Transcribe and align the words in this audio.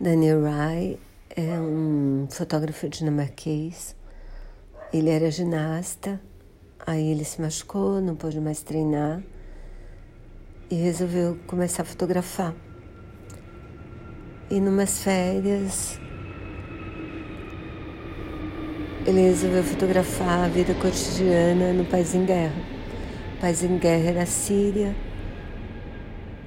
Daniel 0.00 0.44
Rai 0.44 0.96
é 1.34 1.58
um 1.58 2.28
fotógrafo 2.30 2.88
dinamarquês. 2.88 3.96
Ele 4.92 5.10
era 5.10 5.28
ginasta, 5.28 6.20
aí 6.86 7.10
ele 7.10 7.24
se 7.24 7.40
machucou, 7.40 8.00
não 8.00 8.14
pôde 8.14 8.40
mais 8.40 8.62
treinar 8.62 9.20
e 10.70 10.76
resolveu 10.76 11.36
começar 11.48 11.82
a 11.82 11.84
fotografar. 11.84 12.54
E 14.48 14.60
numas 14.60 15.02
férias 15.02 15.98
ele 19.04 19.22
resolveu 19.22 19.64
fotografar 19.64 20.44
a 20.44 20.48
vida 20.48 20.74
cotidiana 20.74 21.72
no 21.72 21.84
país 21.84 22.14
em 22.14 22.24
guerra. 22.24 22.62
O 23.36 23.40
país 23.40 23.64
em 23.64 23.76
guerra 23.76 24.10
era 24.10 24.22
a 24.22 24.26
Síria. 24.26 24.94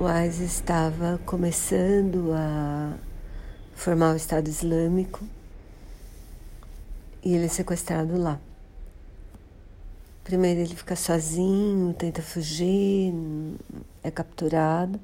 O 0.00 0.08
ISIS 0.08 0.54
estava 0.54 1.20
começando 1.26 2.32
a 2.32 2.83
formar 3.84 4.14
o 4.14 4.16
Estado 4.16 4.48
Islâmico 4.48 5.22
e 7.22 7.34
ele 7.34 7.44
é 7.44 7.48
sequestrado 7.48 8.16
lá. 8.16 8.40
Primeiro 10.24 10.60
ele 10.60 10.74
fica 10.74 10.96
sozinho, 10.96 11.92
tenta 11.92 12.22
fugir, 12.22 13.12
é 14.02 14.10
capturado, 14.10 14.98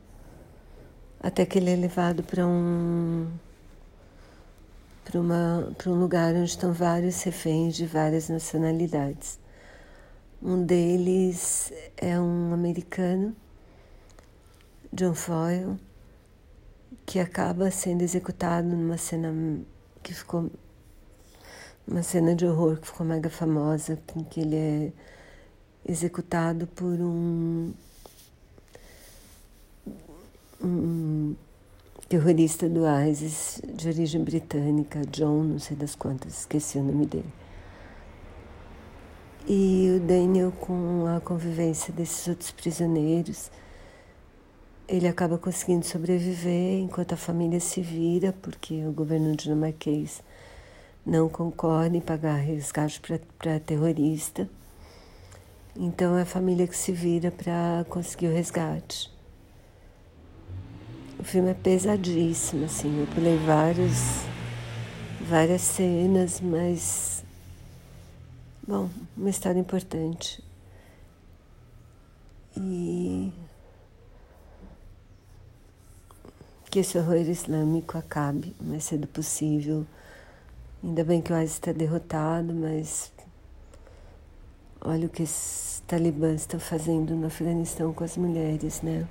até 1.23 1.45
que 1.45 1.59
ele 1.59 1.71
é 1.71 1.77
levado 1.77 2.23
para 2.23 2.47
um 2.47 3.29
para 5.05 5.91
um 5.91 6.01
lugar 6.01 6.35
onde 6.35 6.49
estão 6.49 6.73
vários 6.73 7.23
reféns 7.23 7.77
de 7.77 7.85
várias 7.85 8.31
nacionalidades. 8.31 9.39
Um 10.43 10.65
deles 10.65 11.71
é 11.99 12.19
um 12.19 12.55
americano, 12.55 13.37
John 14.91 15.13
Foyle, 15.13 15.79
que 17.07 17.19
acaba 17.19 17.71
sendo 17.71 18.03
executado 18.03 18.69
numa 18.69 18.97
cena 18.97 19.33
que 20.03 20.15
ficou 20.15 20.51
uma 21.87 22.03
cena 22.03 22.35
de 22.35 22.47
horror 22.47 22.77
que 22.77 22.87
ficou 22.87 23.05
mega 23.05 23.29
famosa, 23.29 23.99
em 24.17 24.23
que 24.25 24.41
ele 24.41 24.57
é 24.57 24.93
executado 25.85 26.67
por 26.69 27.01
um, 27.01 27.73
um 30.63 31.35
terrorista 32.09 32.69
do 32.69 32.83
ISIS 33.09 33.61
de 33.65 33.89
origem 33.89 34.23
britânica, 34.23 35.01
John, 35.07 35.43
não 35.43 35.59
sei 35.59 35.77
das 35.77 35.95
quantas, 35.95 36.41
esqueci 36.41 36.79
o 36.79 36.83
nome 36.83 37.07
dele. 37.07 37.33
E 39.49 39.97
o 39.97 40.01
Daniel, 40.01 40.53
com 40.53 41.07
a 41.07 41.21
convivência 41.21 41.93
desses 41.93 42.29
outros 42.29 42.51
prisioneiros, 42.53 43.51
ele 44.91 45.07
acaba 45.07 45.39
conseguindo 45.39 45.87
sobreviver 45.87 46.81
enquanto 46.81 47.13
a 47.13 47.17
família 47.17 47.61
se 47.61 47.81
vira, 47.81 48.35
porque 48.43 48.85
o 48.85 48.91
governo 48.91 49.37
dinamarquês 49.37 50.21
não 51.07 51.29
concorda 51.29 51.97
em 51.97 52.01
pagar 52.01 52.35
resgate 52.35 53.01
para 53.39 53.61
terrorista. 53.61 54.51
Então 55.77 56.19
é 56.19 56.23
a 56.23 56.27
família 56.27 56.67
que 56.67 56.77
se 56.77 56.91
vira 56.91 57.31
para 57.31 57.87
conseguir 57.89 58.27
o 58.27 58.33
resgate. 58.33 59.09
O 61.21 61.23
filme 61.23 61.51
é 61.51 61.55
pesadíssimo, 61.55 62.65
assim, 62.65 62.99
eu 62.99 63.07
pulei 63.15 63.37
vários, 63.37 64.25
várias 65.21 65.61
cenas, 65.61 66.41
mas 66.41 67.23
bom, 68.67 68.91
uma 69.17 69.31
história 69.31 69.61
importante. 69.61 70.43
E 72.57 73.33
que 76.71 76.79
esse 76.79 76.97
horror 76.97 77.17
islâmico 77.17 77.99
acabe 77.99 78.55
o 78.61 78.65
mais 78.65 78.85
cedo 78.85 79.09
possível. 79.09 79.85
Ainda 80.83 81.03
bem 81.03 81.21
que 81.21 81.33
o 81.33 81.37
ISIS 81.37 81.55
está 81.55 81.73
derrotado, 81.73 82.55
mas 82.55 83.13
olha 84.81 85.07
o 85.07 85.11
que 85.11 85.25
os 85.25 85.83
talibãs 85.87 86.43
estão 86.43 86.61
fazendo 86.61 87.17
no 87.17 87.27
Afeganistão 87.27 87.93
com 87.93 88.05
as 88.05 88.17
mulheres, 88.17 88.83
né? 88.83 89.07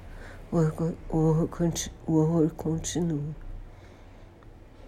O 0.52 0.58
horror, 0.58 0.94
o 1.10 1.18
horror, 1.18 1.50
o 2.08 2.14
horror 2.14 2.50
continua. 2.56 3.36